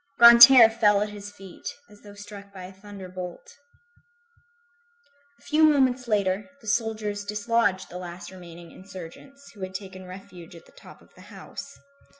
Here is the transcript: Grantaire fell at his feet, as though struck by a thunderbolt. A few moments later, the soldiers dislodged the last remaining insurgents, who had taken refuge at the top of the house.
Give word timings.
Grantaire 0.19 0.67
fell 0.71 0.99
at 1.03 1.09
his 1.09 1.31
feet, 1.31 1.67
as 1.87 2.01
though 2.01 2.15
struck 2.15 2.51
by 2.51 2.63
a 2.63 2.73
thunderbolt. 2.73 3.55
A 5.39 5.43
few 5.43 5.61
moments 5.63 6.07
later, 6.07 6.49
the 6.59 6.65
soldiers 6.67 7.23
dislodged 7.23 7.89
the 7.89 7.99
last 7.99 8.31
remaining 8.31 8.71
insurgents, 8.71 9.51
who 9.51 9.61
had 9.61 9.75
taken 9.75 10.07
refuge 10.07 10.55
at 10.55 10.65
the 10.65 10.71
top 10.71 11.03
of 11.03 11.13
the 11.13 11.21
house. 11.29 11.77